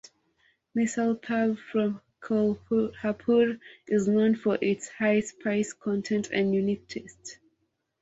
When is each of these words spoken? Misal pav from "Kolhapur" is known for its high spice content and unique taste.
Misal 0.73 1.13
pav 1.15 1.59
from 1.59 2.01
"Kolhapur" 2.23 3.59
is 3.85 4.07
known 4.07 4.35
for 4.35 4.57
its 4.59 4.87
high 4.89 5.19
spice 5.19 5.73
content 5.73 6.31
and 6.31 6.55
unique 6.55 6.87
taste. 6.87 7.37